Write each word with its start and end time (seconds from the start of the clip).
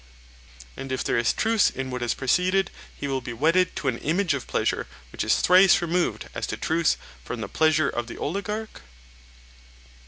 And 0.75 0.91
if 0.91 1.03
there 1.03 1.19
is 1.19 1.31
truth 1.31 1.77
in 1.77 1.91
what 1.91 2.01
has 2.01 2.15
preceded, 2.15 2.71
he 2.97 3.07
will 3.07 3.21
be 3.21 3.33
wedded 3.33 3.75
to 3.75 3.87
an 3.87 3.99
image 3.99 4.33
of 4.33 4.47
pleasure 4.47 4.87
which 5.11 5.23
is 5.23 5.41
thrice 5.41 5.79
removed 5.79 6.27
as 6.33 6.47
to 6.47 6.57
truth 6.57 6.97
from 7.23 7.41
the 7.41 7.47
pleasure 7.47 7.89
of 7.89 8.07
the 8.07 8.17
oligarch? 8.17 8.81